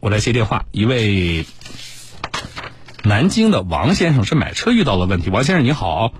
[0.00, 1.44] 我来接电话，一位
[3.04, 5.28] 南京的王先生是买车遇到了问题。
[5.28, 6.14] 王先生你好，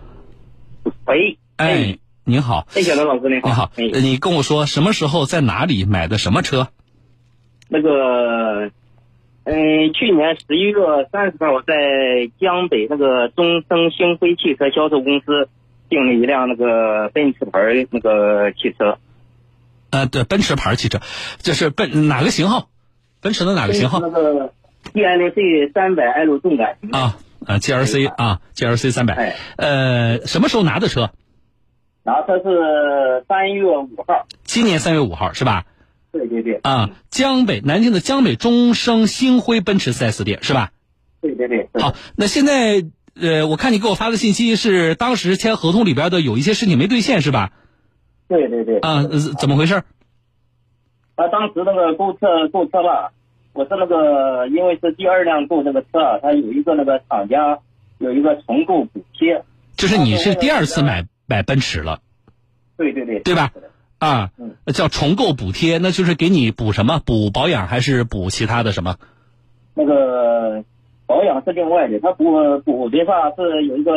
[1.06, 6.68] 喂，哎，您好，哎，小刘老师你好，你好，哎，你跟我说什么时候在哪里买的什么车？
[7.68, 8.70] 那个，
[9.44, 15.48] 嗯，去年十一月三十号，我在江北那个中升星辉汽车销售公司
[15.88, 18.98] 订了一辆那个奔驰牌那个汽车，
[19.88, 21.00] 呃，对，奔驰牌汽车，
[21.38, 22.68] 这是奔哪个型号？
[23.20, 24.52] 奔驰的哪个型号那个
[24.94, 27.16] GLC 三百 L 重感啊啊？
[27.46, 29.36] 呃，GLC 啊，GLC 三百哎。
[29.56, 31.10] 呃，什么时候拿的车？
[32.02, 35.64] 然后它是三月五号，今年三月五号是吧？
[36.12, 40.72] 对对对，啊，江北南京的江北中升星辉奔驰 4S 店是吧？
[41.20, 42.84] 对对对，好，那现在
[43.20, 47.52] 呃，我看你给我发的信息是当时签合同里边的有一些事情没兑现是吧？
[48.28, 49.82] 对对对，啊，呃怎么回事？
[51.20, 53.12] 啊，当时那个购车购车吧，
[53.52, 57.58] 我是那个因为是第二辆购这个车啊，它有一个那个厂家
[57.98, 59.44] 有一个重购补贴，
[59.76, 62.00] 就是你是第二次买买奔驰了，
[62.78, 63.52] 对对对，对吧？
[63.98, 67.02] 啊嗯，叫重购补贴，那就是给你补什么？
[67.04, 68.96] 补保养还是补其他的什么？
[69.74, 70.64] 那个
[71.06, 72.32] 保养是另外的，他补
[72.64, 73.92] 补的话是有一个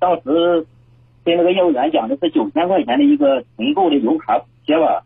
[0.00, 0.66] 当时
[1.24, 5.04] 跟那个业务员讲的是九千块钱的一个重购的油卡补贴吧，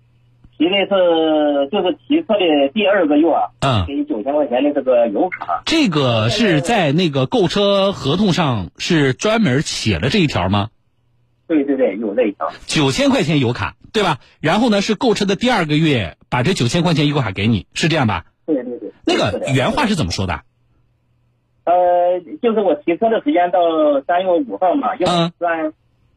[0.58, 10.70] 提的是就是提车的第二个月啊，嗯，给九千块钱的这个油卡，这个是在那个购车合同上是专门写了这一条吗？
[11.46, 14.18] 对对对，有这一条，九千块钱油卡，对吧？
[14.40, 18.24] 然后呢，是购车的第二个月把这九千块钱油卡给你，是这样吧？
[18.44, 20.40] 对对对，那个原话是怎么说的？
[21.64, 23.60] 呃，就是我提车的时间到
[24.06, 25.32] 三月五号嘛，因为嗯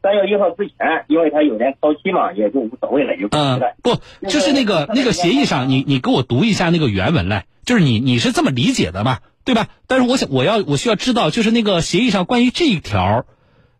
[0.02, 3.94] 三三月一号之前，因为它有点超期嘛，也就无所谓了，就可以嗯了。，不，
[4.26, 9.68] 就是那个那个协议上，你你给我读一下那个原文来，就是你你是这么理解的嘛，对吧？
[9.86, 13.24] 但是我想我要我需要知道，就是那个协议上关于这一条，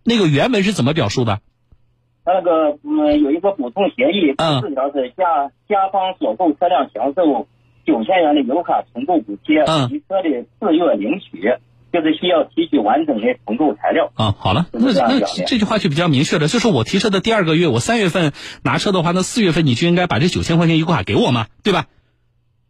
[0.04, 1.40] 那个原文是怎么表述的？
[2.24, 7.48] 它那个嗯有一个补充协议，第四条是甲甲方所购车辆享受
[7.84, 11.52] 九千元的油卡重购补贴，嗯提车的次月领取，
[11.92, 14.10] 就是需要提取完整的重构材料。
[14.14, 18.32] 啊，好了，是那那这句话就比较明确了，就是我提车的第二个月，我三月份
[18.64, 21.86] 拿车的话，那四月份你就应该把这九千块钱油卡给我嘛，对吧？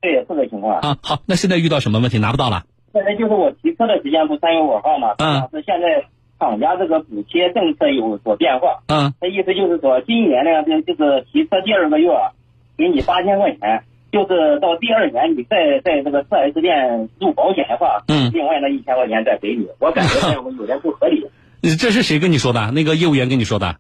[0.01, 0.81] 对，这个情况。
[0.81, 2.65] 啊，好，那现在遇到什么问题拿不到了？
[2.93, 6.05] 现在就是我提车的时间不三月五号嘛，嗯是现在
[6.39, 8.83] 厂家这个补贴政策有所变化。
[8.89, 12.35] 嗯那意思就是说，今年呢，这这个提车第二个月啊，
[12.77, 21.27] 给你八千块钱，就是到第二年你再在那个四 S 店入保险的话，嗯另外那一千块钱再给你，我感觉有点不合理。
[21.63, 22.71] 呃 这是谁跟你说的？
[22.73, 23.77] 那个业务员跟你说的？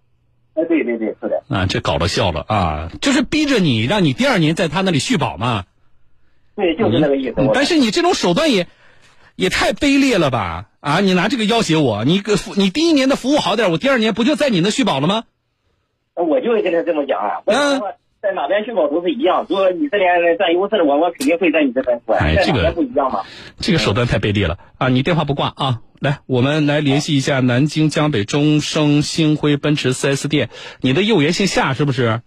[0.54, 2.90] 哎，对对对，是的，啊，这搞了笑了啊！
[3.00, 5.64] 就是逼着你，让你第二年在他那里续保嘛。
[6.56, 7.34] 对，就是那个意思。
[7.38, 8.66] 嗯但是你这种手段也
[9.34, 10.66] 也太卑劣了吧？
[10.80, 15.24] 啊，你拿这个要挟我，你个服你第一年的服务好点，我第二年不就在你那续保了吗？
[16.14, 17.88] 我就跟他这么讲啊，我嗯说
[18.22, 23.24] 在哪边去保都是一样，如果你这边占优势的，我我肯定会在你这边管，在哪哎这个不一样嘛。
[23.58, 24.88] 这个手段太卑劣了啊！
[24.88, 25.80] 你电话不挂啊？
[25.98, 30.50] 来，我们来联系一下南京江北中升星辉奔驰 4S 店，
[30.80, 32.22] 你的业务员姓夏是不是？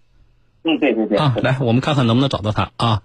[0.64, 1.16] 嗯，对对对。
[1.16, 3.02] 啊，来，我们看看能不能找到他啊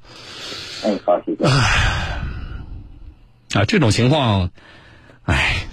[0.84, 1.46] 哎，好，谢谢。
[1.46, 3.66] 啊！
[3.66, 4.50] 这种情况，
[5.24, 5.64] 哎，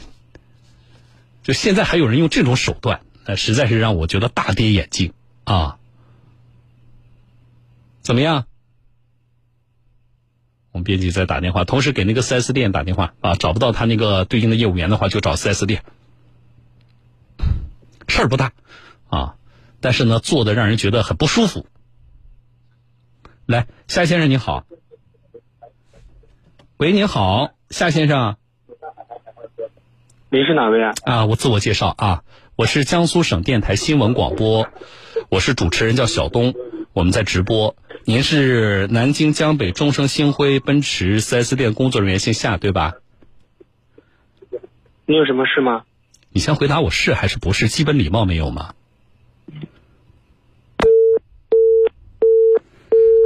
[1.42, 5.12] 就现在还有人用这种手段，那，实在是让我觉得大跌眼镜
[5.42, 5.78] 啊！
[8.08, 8.46] 怎么样？
[10.72, 15.84] 我们编辑在打电话，同时给那个 4S 店打电话啊，找不到他那个对应的业务员的话，就找 4S 店。
[18.06, 18.52] 事儿不大
[19.10, 19.36] 啊，
[19.82, 21.66] 但是呢，做的让人觉得很不舒服。
[23.44, 24.64] 来，夏先生你好，
[26.78, 28.36] 喂，你好，夏先生
[30.30, 30.94] 您是哪位啊？
[31.04, 32.24] 啊，我自我介绍啊，
[32.56, 34.66] 我是江苏省电台新闻广播，
[35.28, 36.54] 我是主持人叫小东，
[36.94, 37.76] 我们在直播。
[38.08, 42.94] 您是南京江北中升星辉奔驰 4S 店工作人员，姓夏对吧？
[45.04, 45.84] 你有什么事吗？
[46.30, 48.74] 你先回答我是还是不是，基本礼貌没有吗？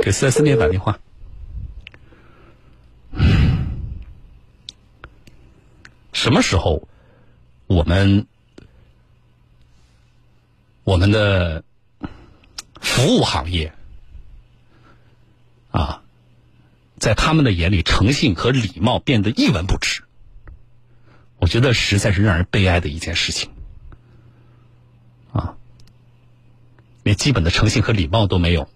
[0.03, 0.99] 给 4S 店打电话。
[6.13, 6.89] 什么时候
[7.69, 8.27] 我们
[10.83, 11.63] 我们的
[12.81, 13.73] 服务行业
[15.73, 16.03] 啊，
[16.99, 20.03] 在他们的眼里，诚信和礼貌变得一文不值？
[21.39, 23.51] 我觉得实在是让人悲哀的一件事情，
[25.33, 25.57] 啊，
[27.03, 28.69] 连基本的诚信和礼貌都没有，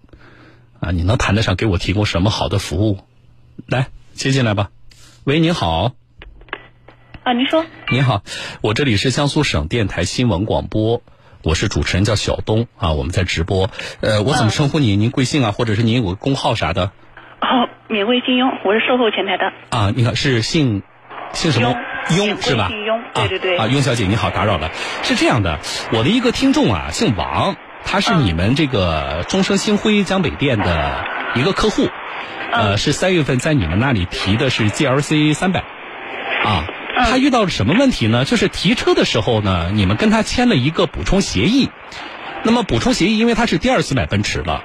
[0.81, 2.99] 啊，你能谈得上给我提供什么好的服务？
[3.67, 4.69] 来，接进来吧。
[5.23, 5.95] 喂，您好。
[7.23, 7.65] 啊，您说。
[7.91, 8.23] 您好，
[8.61, 11.01] 我这里是江苏省电台新闻广播，
[11.43, 13.69] 我是主持人叫小东啊，我们在直播。
[14.01, 14.99] 呃，我怎么称呼您？
[14.99, 15.51] 您贵姓啊？
[15.51, 16.91] 或者是您有个工号啥的？
[17.41, 19.53] 哦，免贵姓雍，我是售后前台的。
[19.69, 20.83] 啊，你好是姓
[21.33, 21.75] 姓什么？
[22.15, 22.67] 雍是吧？
[22.69, 23.57] 姓雍，对对对。
[23.57, 24.71] 啊，雍小姐你好，打扰了。
[25.03, 25.59] 是这样的，
[25.91, 31.05] 我的一个听众啊，姓王，他是你们这个中升星辉江北店的
[31.35, 31.89] 一个客户，
[32.51, 35.63] 呃，是三月份在你们那里提的是 GLC 三百，
[36.43, 36.65] 啊，
[37.05, 38.25] 他遇到了什么问题呢？
[38.25, 41.69] 就是提车的时候呢，你们跟他签了一个补充协议，
[42.43, 44.63] 那么补充协议因为他是第二次买奔驰了。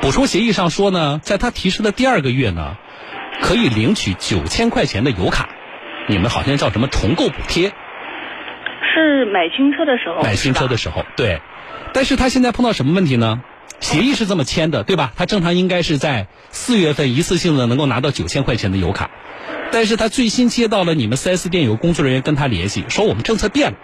[0.00, 2.76] 补充协议上说呢，在他提车的第二个月呢，
[3.40, 5.48] 可以领取九千块钱的油卡，
[6.08, 7.72] 你们好像叫什么重购补贴？
[8.94, 10.22] 是买新车的时候。
[10.22, 11.40] 买新车的时候，对。
[11.92, 13.42] 但是他现在碰到什么问题呢？
[13.86, 15.12] 协议是这么签的，对吧？
[15.16, 19.10] 他正常应该是在四月份一次性的能够拿到九千块钱的油卡，
[19.70, 23.78] 但是他最新接到了你们 4S 店有工作人员跟他联系，说我们政策变了，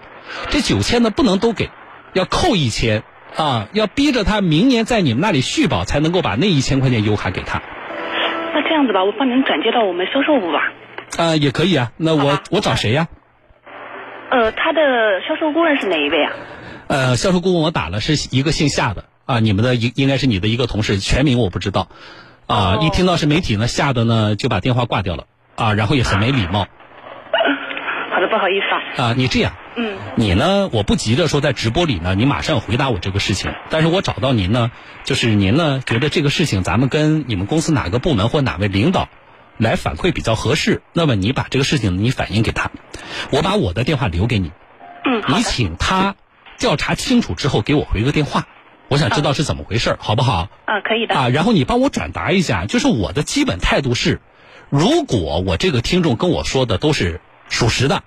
[0.51, 1.71] 这九千呢不能都给，
[2.15, 3.05] 要扣一千。
[3.35, 7.63] 啊，要逼着他明年在你们那里续保，才能够把那一千块钱油卡给他。
[8.53, 10.71] 那这样子吧，我帮您转接到我们销售部吧。
[11.17, 11.93] 啊，也可以啊。
[11.97, 13.09] 那我我找谁呀？
[14.31, 14.83] 呃，他的
[15.27, 16.33] 销售顾问是哪一位啊？
[16.89, 19.41] 呃，销售顾问我打了，是一个姓夏的啊。
[19.41, 21.89] 你们的应应该是你的一个同事，全名我不知道。
[22.47, 25.27] 啊，一听到是媒体呢，吓得呢就把电话挂掉了
[25.57, 26.67] 啊，然后也很没礼貌。
[28.13, 29.07] 好的，不好意思啊。
[29.07, 29.55] 啊，你这样。
[29.75, 30.69] 嗯，你呢？
[30.71, 33.55] 我不急着说在直播里呢，你马上回答我这个事情。
[33.71, 34.71] 但是我找到您呢，
[35.05, 39.09] 就是您呢觉得这个事情咱们跟你们公司哪个部门或哪位领导
[39.57, 40.83] 来反馈比较合适。
[40.93, 42.71] 那么你把这个事情你反映给他，
[43.31, 44.53] 我把我的电话留给你。
[45.07, 46.17] 嗯，你请他
[46.59, 48.47] 调查清楚之后给我回个电话，
[48.93, 50.51] 我想知道是怎么回事，好不好？
[50.67, 51.15] 啊，可以的。
[51.15, 54.21] 啊，然后你帮我转达一下，就是我的基本态度是，
[54.69, 58.03] 如果我这个听众跟我说的都是属实的。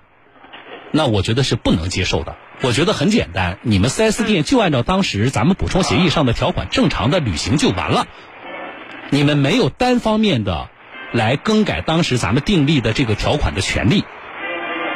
[0.92, 2.36] 那我觉得是不能接受的。
[2.62, 8.06] 我觉得很简单，你们 4S 店就按照当时咱们补充协议上的条款正常的履行就完了。
[9.10, 10.68] 你们没有单方面的
[11.12, 14.04] 来更改当时咱们订立的这个条款的权利。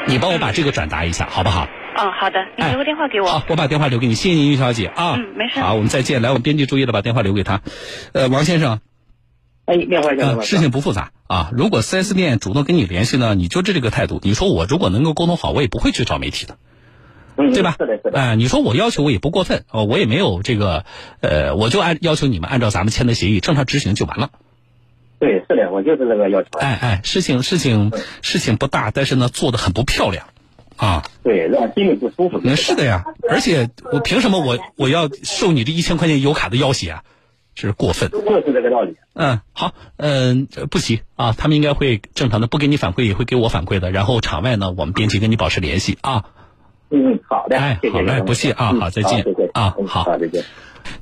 [0.07, 1.67] 你帮我把这个转达一下，好不好？
[2.03, 2.47] 嗯，好的。
[2.57, 3.27] 你留个电话给我。
[3.27, 4.15] 好，我把电话留给你。
[4.15, 5.17] 谢谢您，于小姐啊。
[5.17, 5.61] 嗯，没事。
[5.61, 6.23] 好，我们再见。
[6.23, 7.61] 来，我们编辑注意了，把电话留给他。
[8.13, 8.81] 呃，王先生。
[9.67, 11.51] 哎，电话先事情不复杂啊。
[11.53, 14.19] 如果 4S 店主动跟你联系呢，你就这这个态度。
[14.23, 16.57] 你说我如果能够沟通好，我也不会去找媒体的，
[17.37, 17.77] 对吧？
[17.79, 18.19] 是的，是的。
[18.19, 20.85] 哎，你说我要求我也不过分哦，我也没有这个，
[21.21, 24.31] 呃，我就按要求你们按照咱们签的协议正常执行就完了。
[25.21, 26.49] 对，是的，我就是这个要求。
[26.59, 27.93] 哎哎，事情事情
[28.23, 30.27] 事情不大，但是呢，做的很不漂亮，
[30.81, 31.05] 啊。
[31.23, 32.41] 对，让心里不舒服。
[32.43, 37.05] 那是的呀，而且我凭什么我 我要受你这一千块钱油卡的要挟啊？
[37.55, 38.97] 这是过分，就是这个道理。
[39.13, 43.91] 嗯，好，嗯，不急啊，他们应该会正常的，不给你反馈也会给我反馈的。
[43.91, 46.25] 然后场外呢，我们编辑跟你保持联系啊。
[46.91, 50.45] 嗯，好的，哎，好嘞，不谢啊，好，再见，啊，好，再见。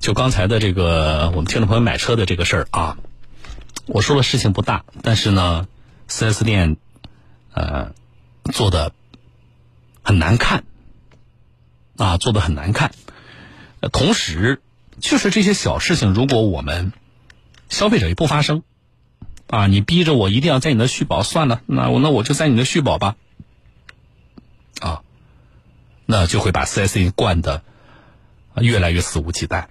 [0.01, 2.97] 就刚才的这个我们听众朋友买车的这个事儿啊，
[3.87, 5.67] 我说的事情不大，但是呢
[6.09, 6.77] ，4S 店
[7.55, 7.93] 呃
[8.53, 8.93] 做的
[10.09, 10.65] 很难看
[11.99, 12.93] 啊，做的很难看，
[13.93, 14.63] 同时。
[15.01, 16.93] 就是这些小事情，如果我们
[17.69, 18.65] 消费者也不发声，
[19.47, 23.15] 啊，你逼着我一定要在你的续保，算了，那我那我就在你的续保吧，
[24.81, 25.03] 啊，
[26.05, 27.63] 那就会把四 S 店惯的
[28.57, 29.67] 越来越肆无忌惮。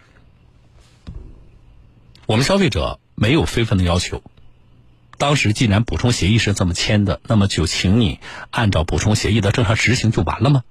[2.25, 4.23] 我们消费者没有非分的要求，
[5.17, 8.19] 当时既然补充协议是这么签的，那么就请你
[8.51, 10.63] 按照补充协议的正常执行就完了吗？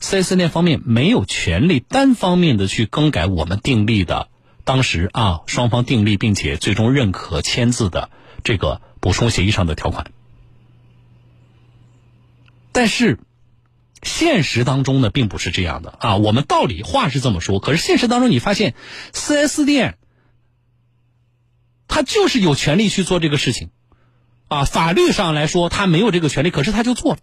[0.00, 4.28] 四 S 店方面没有权利单方面的去更改我们订立的
[4.64, 8.10] 当时啊双方订立并且最终认可签字的
[8.42, 10.10] 这个补充协议上的条款，
[12.72, 13.18] 但是
[14.02, 16.16] 现实当中呢并不是这样的啊。
[16.16, 18.74] 我们道理话是这么说，可是现实当中你发现
[19.12, 19.98] 四 S 店
[21.92, 23.68] 他就是有权利去做这个事情
[24.48, 24.64] 啊。
[24.64, 27.18] 法律上来说他没有这个权利，可是他就做了。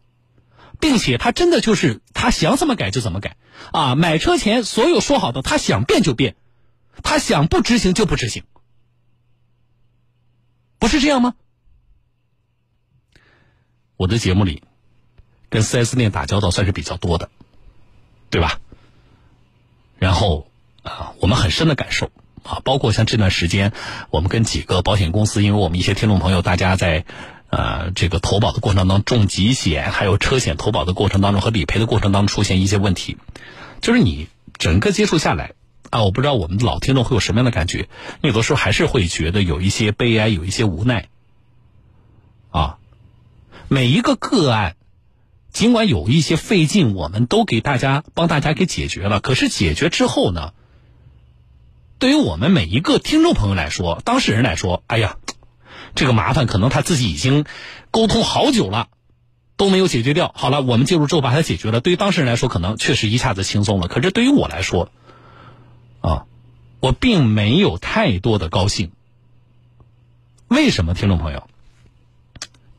[0.80, 3.36] 并且他真的就是他想怎么改就怎么改，
[3.74, 6.36] 啊，买车前所有说好的，他想变就变，
[7.04, 8.44] 他想不执行就不执行，
[10.78, 11.34] 不是这样吗？
[13.98, 14.64] 我的节目里
[15.50, 17.30] 跟四 S 店打交道算是比较多的，
[18.30, 18.62] 对吧？
[19.98, 20.50] 然后
[20.84, 22.10] 啊，我们很深的感受
[22.50, 23.72] 啊，包括像这段时间，
[24.10, 27.06] 我们跟几个保险公司，因为我们一些听众朋友，大家在。
[27.52, 33.18] 呃，这个投保的过程当中，重疾险还有车险投保的过程当中和理赔的过程当中出现一些问题，
[33.82, 34.28] 就是你
[34.60, 35.54] 整个接触下来
[35.90, 37.90] 啊，我不知道我们老听众会有什么样的感觉，
[38.22, 41.08] 有的时候还是会觉得有一些悲哀，有一些无奈
[42.52, 42.78] 啊
[43.68, 44.76] 每一个个案，
[45.52, 49.22] 尽管有一些费劲，我们都给大家帮大家给解决了。
[49.22, 50.54] 可是解决之后呢，
[52.00, 55.18] 对于我们每一个听众朋友来说，当事人来说，哎呀，
[55.96, 57.44] 这个麻烦可能他自己已经
[57.92, 58.88] 沟通好久了，
[59.58, 60.32] 都没有解决掉。
[60.34, 61.82] 好了，我们介入之后把它解决了。
[61.82, 63.90] 对于当事人来说，可能确实一下子轻松了。
[63.90, 64.90] 可是对于我来说，
[66.00, 66.26] 啊，
[66.80, 68.92] 我并没有太多的高兴。
[70.48, 71.50] 为什么，听众朋友？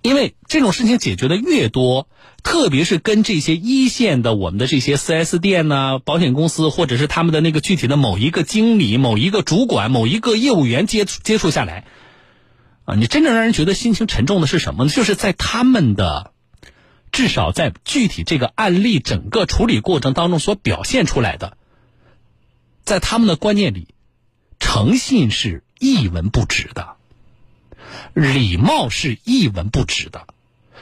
[0.01, 2.09] 因为这种事情解决的越多，
[2.43, 11.87] 特别是跟这些一线的我们的这些 4S 店呢、保险公司，或者是他们的那个具体的某一个经理、某一个主管、某一个业务员接触接触下来，
[12.85, 14.91] 啊，你真正让人觉得心情沉重的是什么呢？
[14.91, 16.33] 就是在他们的
[17.13, 21.57] 至少在具体这个案例整个处理过程当中所表现出来的，
[22.85, 23.89] 在他们的观念里，
[24.59, 26.97] 诚信是一文不值的。
[28.15, 30.27] 礼貌是一文不值的，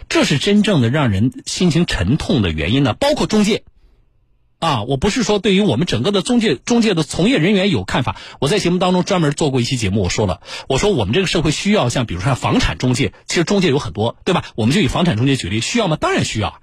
[0.09, 2.95] 这是真正的让人心情沉痛的原因呢。
[2.95, 3.65] 包括中介，
[4.59, 8.17] 啊，我不是说对于我们整个的中介中介的从业人员有看法。
[8.41, 14.45] 我在节目当中专门做过一期节目，我说了，我说我们这个社会需要像比如说像房产中介，其实中介有很多，对吧？
[14.57, 15.97] 我们就以房产中介举例，需要吗？
[15.97, 16.61] 当然需要。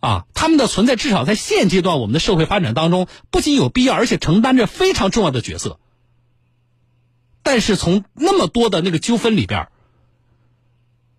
[0.00, 5.80] 啊，他们的存在至少在现阶段我们的社会发展当中，不仅有必要，而且承担着非常重要的角色。
[7.42, 9.68] 但是从那么多的那个纠纷里边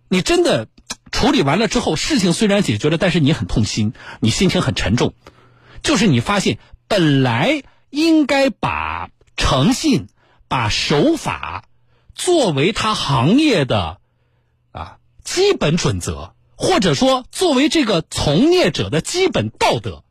[0.08, 0.68] 你真的
[1.12, 5.14] 处理完了之后，事情虽然解决了，但是你很痛心，你心情很沉重。
[5.82, 10.08] 就是你发现，本来应该把诚信、
[10.48, 11.64] 把守法
[12.14, 14.00] 作为他行业的
[14.72, 20.04] 啊基本准则，或者说作为这个从业者的基本道德，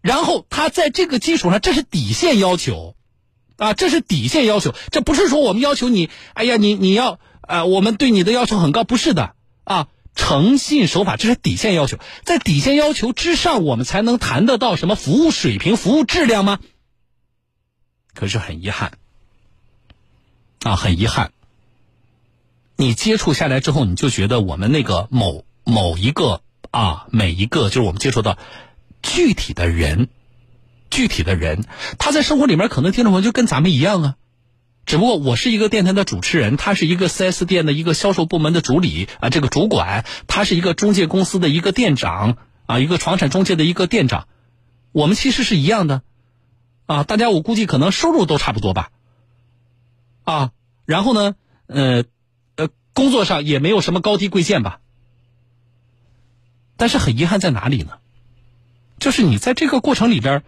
[0.00, 2.94] 然后他在这个基础上，这是底线要求。
[3.56, 16.60] 啊，这是底线要求，这不是说我们要求你，哎呀，你你要，呃，我们对你的要求很高，不是的，啊，诚信守法这是底线要求，在底线要求之上，我们才能谈得到什么服务水平、服务质量吗？
[18.14, 18.92] 可是很遗憾，
[20.62, 21.32] 啊，很遗憾，
[22.76, 28.38] 你接触下来之后，你就觉得我们那个某某一个啊，每一个就是我们接触到
[29.02, 30.08] 具体的人。
[30.90, 31.66] 具体的人，
[31.98, 34.16] 他在生活里面可能听众朋友就跟咱们一样啊，
[34.90, 44.26] 只不过我是一个电台的主持人，他是一个 4S 店的一个销售部门的主理啊，这个主管，他是一个中介公司的一个店长啊，一个房产中介的一个店长，
[44.90, 46.02] 我们其实是一样的
[46.86, 48.90] 啊，大家我估计可能收入都差不多吧，
[50.24, 50.50] 啊，
[50.86, 51.36] 然后呢，
[51.68, 52.02] 呃，
[52.56, 54.80] 呃，工作上也没有什么高低贵贱吧，
[56.76, 57.92] 但是很遗憾在哪里呢？
[58.98, 60.42] 就是你在这个过程里边。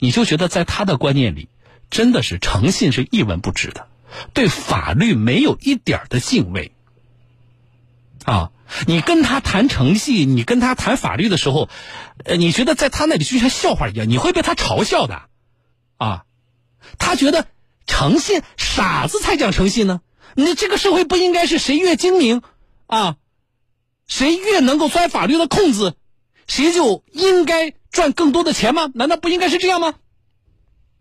[0.00, 1.48] 你就觉得在他的观念里，
[1.90, 3.88] 真的是诚信是一文不值的，
[4.34, 6.72] 对法律没有一点的敬畏。
[8.24, 8.50] 啊，
[8.86, 11.68] 你跟他谈诚信，你跟他谈法律的时候，
[12.24, 15.22] 呃，你觉得在他那里就像笑话一样，你会被他嘲笑的。
[15.96, 16.24] 啊，
[16.98, 17.46] 他觉得
[17.86, 20.00] 诚信，傻子才讲诚信呢。
[20.34, 22.42] 你这个社会不应该是谁越精明
[22.86, 23.16] 啊，
[24.06, 25.96] 谁越能够钻法律的空子，
[26.46, 27.74] 谁就应该。
[27.90, 28.90] 赚更多的钱吗？
[28.94, 29.94] 难道不应该是这样吗？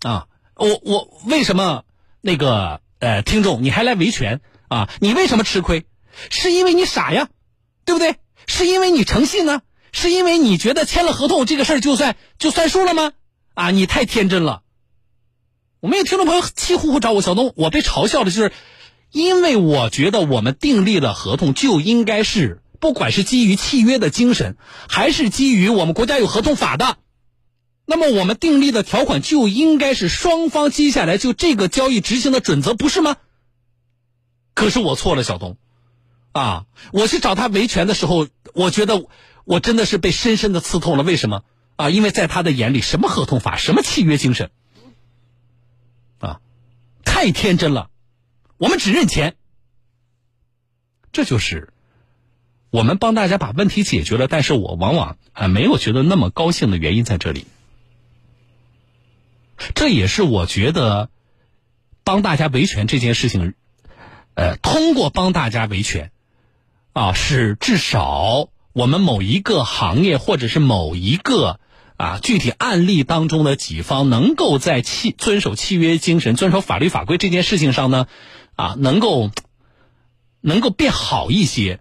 [0.02, 0.28] 啊，
[0.58, 1.84] 我我为什么
[2.22, 4.90] 那个呃听众你还来维权啊？
[5.00, 5.86] 你为什么吃亏？
[6.30, 7.30] 是因为你傻呀，
[7.86, 8.16] 对不对？
[8.48, 9.62] 是因为你诚信呢？
[9.92, 13.14] 是因为你觉得签了合同这个事儿就算就算数了吗？
[13.54, 14.62] 啊，你太天真了。
[15.80, 18.52] 我们有听众朋友气呼呼找我小东，我被嘲笑的就是，
[19.12, 22.62] 因为我觉得我们订立了合同就应该是。
[22.80, 24.56] 不管是基于契约的精神，
[24.88, 26.98] 还是基于我们国家有合同法的，
[27.90, 33.16] 那么我们订立的条款就应该是双方接下来就这个交易执行的准则，不是吗？
[34.54, 35.58] 可是我错了，小东，
[36.34, 39.08] 啊，我去找他维权的时候，我觉得
[39.46, 41.04] 我真的是被深深的刺痛了。
[41.04, 41.46] 为什么？
[41.78, 44.52] 啊，因为在他的眼里，什么合同法，什么契约精神，
[46.20, 46.42] 啊，
[47.06, 47.90] 太天真了，
[48.58, 49.38] 我们只认钱，
[51.14, 51.72] 这就是。
[52.70, 57.46] 我们帮大家把问题解决了，但是我往往啊没有觉得那么高兴的原因在这里。
[59.76, 61.10] 这也是我觉得
[62.04, 63.54] 帮大家维权这件事情，
[64.36, 66.12] 呃，通过帮大家维权，
[66.94, 71.60] 啊，是至少我们某一个行业或者是某一个
[71.98, 78.08] 啊具体案例当中的几方，能够在契遵守契约精神、遵守法律法规这件事情上呢，
[78.56, 79.32] 啊，能够
[80.42, 81.80] 能够变好一些。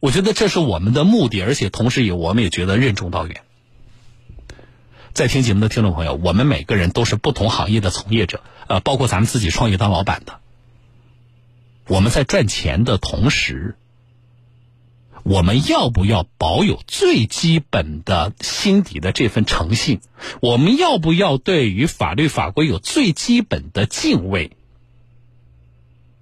[0.00, 3.42] 我觉得这是我们的目的，而且同时也我们也觉得任重道远。
[5.18, 10.38] 在听节目的听众朋友，我们每个人都是不同行业的从业者，呃，包括咱们自己创业当老板的。
[11.88, 13.74] 我们在赚钱的同时，
[15.24, 20.00] 我们要不要保有最基本的心底的这份诚信？
[20.40, 24.52] 我们要不要对于法律法规有最基本的敬畏？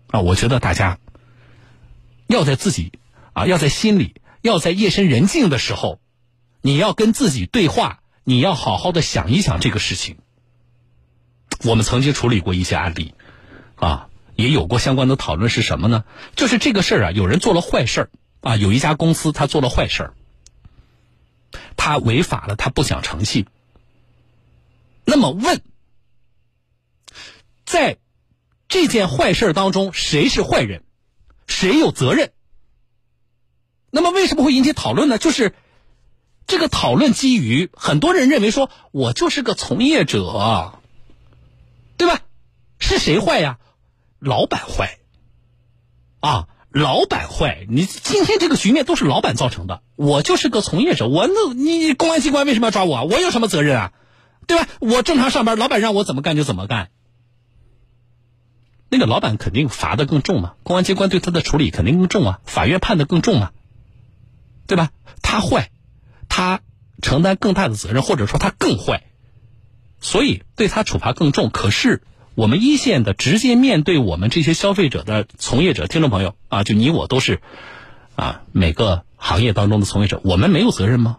[0.07, 0.99] 啊，我觉得大家
[2.29, 2.93] 要在自己
[3.35, 6.01] 啊，要在心里，要在夜深人静的时候，
[6.63, 10.19] 你要跟自己对话，你要好好的想一想这个事情。
[11.65, 13.15] 我们曾经处理过一些案例，
[13.77, 16.05] 啊，也有过相关的讨论是什么呢？
[16.35, 18.11] 就是这个事儿啊，有人做了坏事儿。
[18.41, 20.15] 啊，有一家公司他做了坏事儿，
[21.77, 23.47] 他违法了，他不讲诚信。
[25.05, 25.63] 那么问，
[27.65, 27.99] 在
[28.69, 30.85] 这件坏事当中，谁是坏人，
[31.47, 32.33] 谁有责任？
[33.91, 35.19] 那么为什么会引起讨论呢？
[35.19, 35.55] 就是
[36.47, 40.79] 这个讨论基于很多人认为说，我就是个从业者，
[41.97, 42.21] 对吧？
[42.79, 43.59] 是谁坏呀？
[44.19, 44.99] 老板坏
[46.21, 46.49] 啊！
[46.71, 49.83] 老板坏，你今天这个局面都是老板造成的。
[49.95, 53.05] 我就是个从业者，我那你公安机关为什么要抓我？
[53.05, 53.93] 我有什么责任啊？
[54.47, 54.69] 对吧？
[54.81, 56.91] 我正常上班，老板让我怎么干就怎么干。
[58.91, 63.53] 那个老板肯定罚的更重嘛，公安机关对他的处理肯定更重啊，法院判的更重啊，
[64.67, 64.91] 对吧？
[65.23, 65.71] 他坏，
[66.37, 66.61] 他
[67.01, 69.05] 承担更大的责任，或者说他更坏，
[70.01, 71.49] 所以对他处罚更重。
[71.51, 72.03] 可是。
[72.37, 77.41] 我们一线的直接面对我们这些消费者的从业者、听众朋友啊，就你我都是
[78.15, 81.17] 啊，每个行业当中的从业者，我们没有责任吗？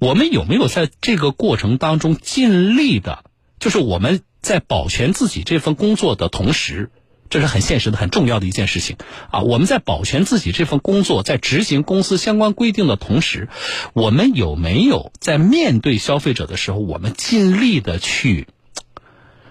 [0.00, 3.24] 我们有没有在这个过程当中尽力的？
[3.60, 6.90] 就是我们在保全自己这份工作的同时，
[7.34, 8.96] 这是很现实的、很重要的一件事情
[9.32, 9.40] 啊。
[9.40, 13.48] 我们在保全自己这份工作，在执行公司相关规定的同时，
[13.92, 18.46] 我们有没有在面对消费者的时候，我们尽力的去？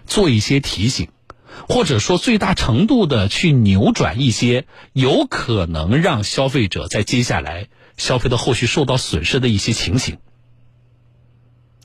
[0.06, 1.10] 做一些提醒，
[1.68, 7.68] 或者说最大程度的去扭转一些有可能让消费者在接下来
[7.98, 10.20] 消费的后续受到损失的一些情形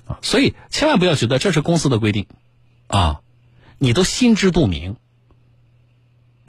[0.07, 2.27] 啊，所以千万不要觉得这是公司的规定
[2.87, 3.21] 啊，
[3.79, 4.95] 你都心知肚明，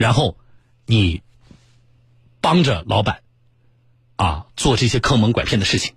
[0.00, 0.38] 然后
[0.86, 1.20] 你
[2.40, 3.20] 帮着老板
[4.16, 5.94] 啊做这些坑蒙拐骗的事情，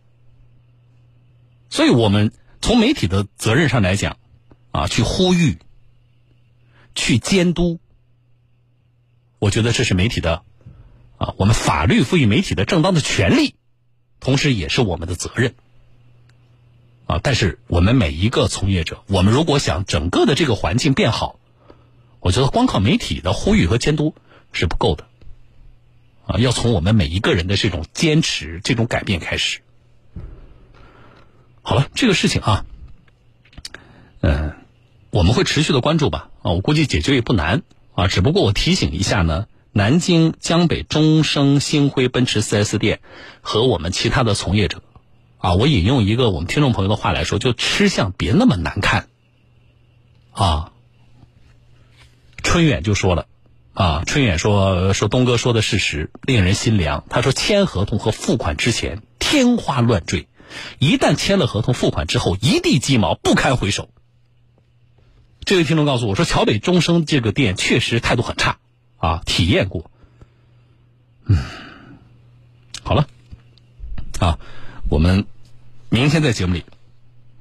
[1.69, 4.17] 所以我们从媒体的责任上来讲。
[4.75, 5.59] 啊，去呼吁，
[6.95, 7.79] 去监督，
[9.37, 10.41] 我觉得这是媒体的，
[11.19, 13.53] 啊，我们法律赋予媒体的正当的权利，
[14.19, 15.53] 同时也是我们的责任。
[17.05, 21.39] 啊，但是我们每一个从业者，我们如果想整个的这个环境变好，
[22.23, 24.15] 我觉得光靠媒体的呼吁和监督
[24.51, 25.05] 是不够的。
[26.25, 29.59] 啊，要从我们每一个人的这种坚持、这种改变开始。
[31.61, 32.65] 好了，这个事情啊，
[34.21, 34.53] 嗯。
[35.11, 37.61] 我们会持续的关注吧，啊，我估计解决也不难
[37.93, 42.99] 啊，只不过我提醒一下呢，南京江北中升星辉奔驰 4S 店
[43.41, 44.81] 和我们其他的从业者，
[45.37, 49.07] 啊，我引用一个我们听众朋友的话来说，就吃相别那么难看，
[50.31, 50.72] 啊，
[52.43, 53.25] 春远就说了，
[53.73, 60.27] 啊，春远说说东哥说的事实令人心凉，他说签合同和付款之前天花乱坠，
[60.77, 63.89] 一旦签了合同付款之后一地鸡毛不堪回首。
[65.45, 68.59] 这位听众告诉我说：“桥北中升这个店确实态度很差，
[68.97, 69.89] 啊，体验过。”
[71.25, 71.37] 嗯，
[72.83, 73.07] 好了，
[74.19, 74.37] 啊，
[74.89, 75.25] 我们
[75.89, 76.65] 明天在节目里，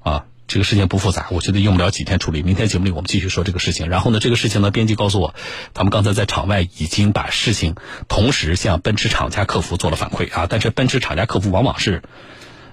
[0.01, 2.43] 啊，这个事情不复杂，我觉得用不了几天处理。
[2.43, 3.89] 明天节目里我们继续说这个事情。
[3.89, 5.35] 然后呢，这个事情呢，编辑告诉我，
[5.73, 7.75] 他们刚才在场外已经把事情
[8.07, 12.03] 同时向奔驰厂家客服做了反馈啊，但是奔驰厂家客服往往是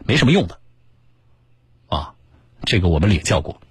[0.06, 0.60] 没什么用的，
[1.88, 2.16] 啊，
[2.66, 3.62] 这个我们领教过。